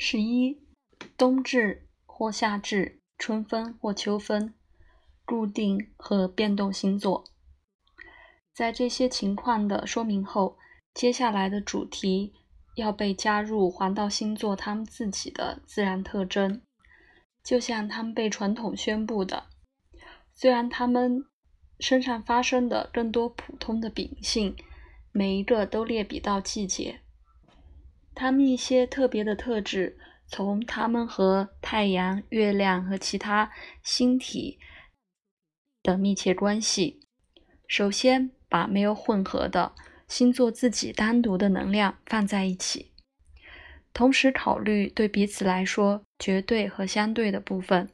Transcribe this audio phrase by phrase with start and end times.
[0.00, 0.62] 十一，
[1.16, 4.54] 冬至或夏至、春分或秋分，
[5.24, 7.24] 固定和变动星座。
[8.54, 10.56] 在这些情况的说明后，
[10.94, 12.32] 接下来的主题
[12.76, 16.62] 要被加入黄道星座他们自己的自然特征，
[17.42, 19.48] 就像他们被传统宣布的，
[20.32, 21.24] 虽然他们
[21.80, 24.54] 身上发生的更多普通的秉性，
[25.10, 27.00] 每一个都列比到季节。
[28.20, 29.96] 他们一些特别的特质，
[30.26, 34.58] 从他们和太阳、月亮和其他星体
[35.84, 37.06] 的密切关系。
[37.68, 39.72] 首先，把没有混合的
[40.08, 42.90] 星座自己单独的能量放在一起，
[43.92, 47.88] 同时考虑对彼此来说绝对和相对的部分。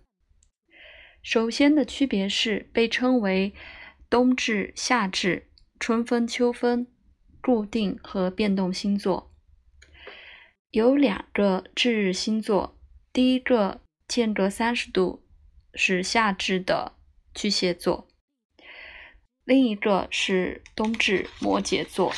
[1.23, 3.52] 首先的区别是被称为
[4.09, 6.87] 冬至、夏至、春分、秋分、
[7.43, 9.30] 固定和变动星座。
[10.74, 12.77] 有两个至日星座，
[13.12, 15.23] 第一个间隔三十度
[15.73, 16.96] 是夏至的
[17.32, 18.09] 巨蟹座，
[19.45, 22.13] 另一个是冬至摩羯座。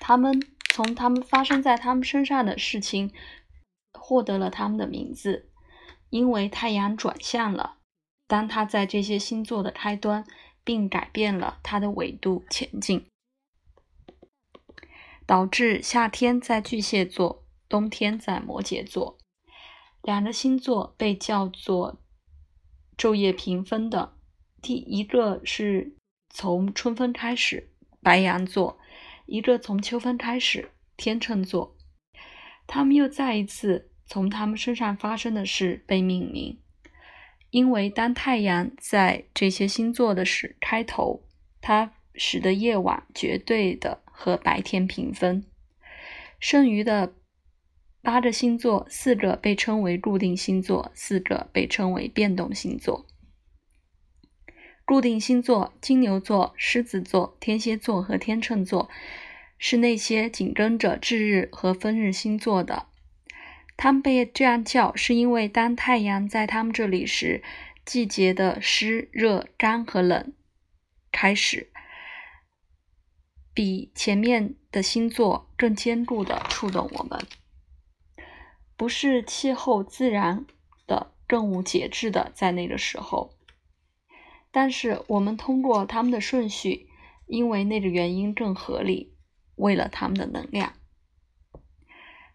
[0.00, 3.12] 他们从他们发生在他们身上的事情
[3.92, 5.50] 获得了他们的名字，
[6.08, 7.76] 因为太阳转向了，
[8.26, 10.24] 当它在这些星座的开端，
[10.64, 13.04] 并改变了它的纬度前进。
[15.32, 19.16] 导致夏天在巨蟹座，冬天在摩羯座，
[20.02, 22.02] 两个星座被叫做
[22.98, 24.12] 昼夜平分的。
[24.60, 25.96] 第一个是
[26.28, 28.76] 从春分开始，白羊座；
[29.24, 31.78] 一个从秋分开始，天秤座。
[32.66, 36.60] 他们又再一次从他们身上发生的事被命名，
[37.48, 41.22] 因为当太阳在这些星座的时开头，
[41.62, 44.02] 它使得夜晚绝对的。
[44.22, 45.44] 和白天平分，
[46.38, 47.12] 剩余的
[48.02, 53.04] 八个星座，四个被称为固定星座，四个被称为变动星座。
[54.84, 58.88] 固定星座：金牛座、狮子座、天蝎座和天秤座，
[59.58, 62.86] 是那些紧跟着至日和分日星座的。
[63.76, 67.42] 他们被这样叫，是因为当太阳在他们这里时，
[67.84, 70.32] 季节的湿、热、干和冷
[71.10, 71.70] 开始。
[73.54, 77.20] 比前面的星座更坚固的触动我们，
[78.76, 80.46] 不是气候自然
[80.86, 83.34] 的更无节制的在那个时候，
[84.50, 86.88] 但是我们通过他们的顺序，
[87.26, 89.14] 因为那个原因更合理，
[89.56, 90.72] 为了他们的能量。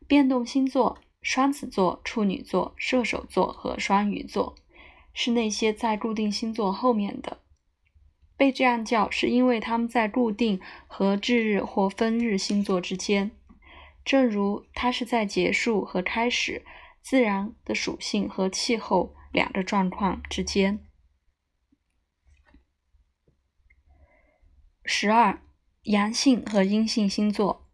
[0.07, 4.55] 变动星座：双子座、处女座、射手座和双鱼座，
[5.13, 7.41] 是那些在固定星座后面的。
[8.37, 13.31] 被这样叫，是因为他们在固定和至日或分日星座之间，
[14.05, 16.63] 正如它是在结束和开始、
[17.01, 20.79] 自然的属性和气候两个状况之间。
[24.85, 25.41] 十二，
[25.83, 27.67] 阳性和阴性星座。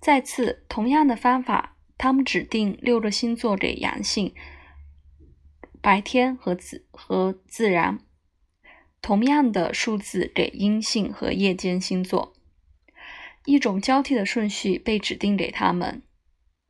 [0.00, 4.32] 再次，同样的方法，他们指定六个星座给阳性，
[5.82, 7.98] 白天和自和自然。
[9.00, 12.34] 同样的数字给阴性和夜间星座，
[13.44, 16.02] 一种交替的顺序被指定给他们。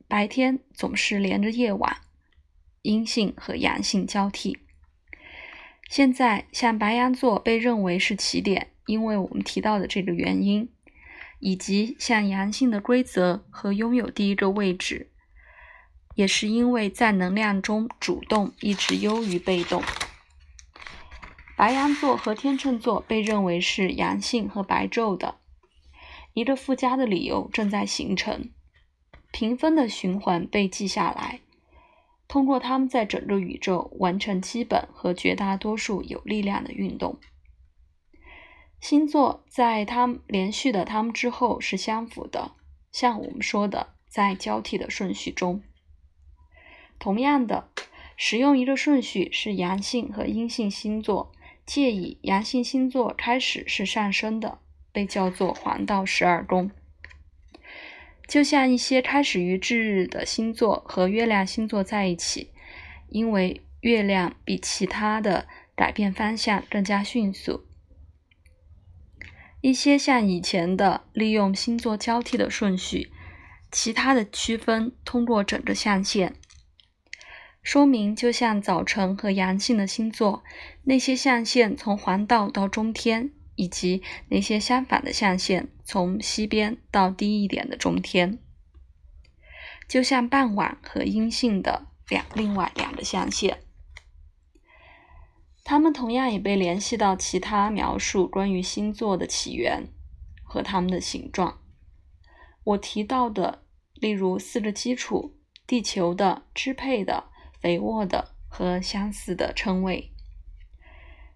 [0.07, 1.97] 白天总是连着夜晚，
[2.81, 4.57] 阴性和阳性交替。
[5.89, 10.69] 现在，像白羊座被认为是起点，因为我们提到的这个原因，
[11.39, 15.11] 以及像阳性的规则和拥有第一个位置，
[16.15, 19.83] 也是因为在能量中主动一直优于被动。
[21.59, 25.35] 白羊座和天秤座被认为是阳性和白昼的，
[26.31, 28.49] 一个附加的理由正在形成。
[29.33, 31.41] 评分的循环被记下来，
[32.29, 37.19] 通过他们在整个宇宙完成基本和绝大多数有力量的运动。
[38.79, 42.53] 星座在他们连续的他们之后是相符的，
[42.93, 45.61] 像我们说的，在交替的顺序中。
[46.97, 47.69] 同样的，
[48.15, 51.33] 使用一个顺序是阳性和阴性星座。
[51.69, 54.57] 借以阳性星座开始是上升的，
[54.91, 56.71] 被叫做黄道十二宫。
[58.27, 62.49] 就像一些开始于至日的星座和月亮星座在一起，
[63.09, 67.67] 因为月亮比其他的改变方向更加迅速。
[69.61, 73.11] 一些像以前的利用星座交替的顺序，
[73.71, 76.33] 其他的区分通过整个象限。
[77.69, 80.43] 说明就像早晨和阳性的星座，
[80.85, 88.39] 那些象限从黄道到中天，以及那些相反的象限从西边到低一点的中天。
[89.87, 93.59] 就像傍晚和阴性的两另外两个象限。
[95.63, 99.89] 它们同样也被联系到其他描述关于星座的起源
[100.43, 101.59] 和它们的形状。
[102.63, 103.63] 我提到的，
[103.93, 105.37] 例如四个基础：
[105.67, 107.28] 地球的、支配的、
[107.59, 110.11] 肥沃的和相似的称谓。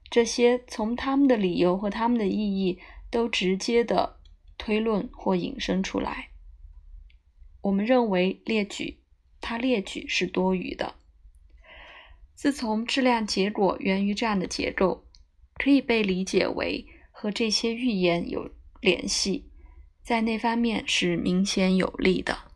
[0.09, 2.79] 这些从他们的理由和他们的意义
[3.09, 4.19] 都直接的
[4.57, 6.29] 推论或引申出来。
[7.61, 8.99] 我们认为列举
[9.41, 10.95] 它列举是多余的。
[12.35, 15.05] 自从质量结果源于这样的结构，
[15.55, 19.49] 可以被理解为和这些预言有联系，
[20.03, 22.52] 在那方面是明显有利的。